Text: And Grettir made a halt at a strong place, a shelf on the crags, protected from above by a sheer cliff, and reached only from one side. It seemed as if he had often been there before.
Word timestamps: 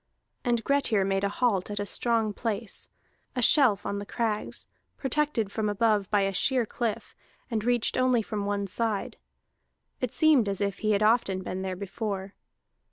And 0.43 0.63
Grettir 0.63 1.05
made 1.05 1.23
a 1.23 1.29
halt 1.29 1.69
at 1.69 1.79
a 1.79 1.85
strong 1.85 2.33
place, 2.33 2.89
a 3.35 3.41
shelf 3.43 3.85
on 3.85 3.99
the 3.99 4.05
crags, 4.07 4.65
protected 4.97 5.51
from 5.51 5.69
above 5.69 6.09
by 6.09 6.21
a 6.21 6.33
sheer 6.33 6.65
cliff, 6.65 7.15
and 7.51 7.63
reached 7.63 7.95
only 7.95 8.23
from 8.23 8.47
one 8.47 8.65
side. 8.65 9.17
It 9.99 10.11
seemed 10.11 10.49
as 10.49 10.59
if 10.59 10.79
he 10.79 10.93
had 10.93 11.03
often 11.03 11.43
been 11.43 11.61
there 11.61 11.75
before. 11.75 12.33